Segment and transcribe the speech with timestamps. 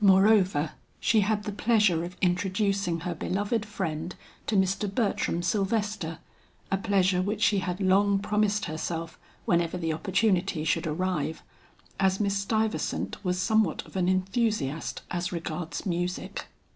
[0.00, 4.14] Moreover she had the pleasure of introducing her beloved friend
[4.46, 4.88] to Mr.
[4.88, 6.20] Bertram Sylvester,
[6.70, 11.42] a pleasure which she had long promised herself whenever the opportunity should arrive,
[11.98, 16.46] as Miss Stuyvesant was somewhat of an enthusiast as regards music.